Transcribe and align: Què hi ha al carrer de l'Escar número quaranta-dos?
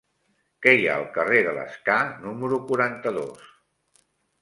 Què 0.65 0.73
hi 0.77 0.87
ha 0.91 0.95
al 1.01 1.05
carrer 1.19 1.43
de 1.49 1.53
l'Escar 1.59 1.99
número 2.25 2.63
quaranta-dos? 2.73 3.49